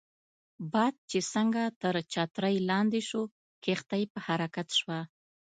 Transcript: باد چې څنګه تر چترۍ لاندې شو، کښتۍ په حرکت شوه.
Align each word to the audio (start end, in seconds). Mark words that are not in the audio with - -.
باد 0.71 0.95
چې 1.09 1.19
څنګه 1.33 1.63
تر 1.81 1.95
چترۍ 2.13 2.55
لاندې 2.69 2.99
شو، 3.09 3.23
کښتۍ 3.63 4.03
په 4.13 4.19
حرکت 4.27 4.67
شوه. 4.79 4.99